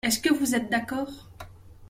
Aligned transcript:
Est-ce 0.03 0.19
que 0.19 0.33
vous 0.33 0.55
êtes 0.55 0.71
d’accord? 0.71 1.29